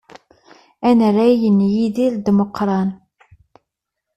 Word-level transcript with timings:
Anarag 0.89 1.41
n 1.51 1.59
Yidir 1.73 2.13
d 2.25 2.27
Moqran. 2.37 2.89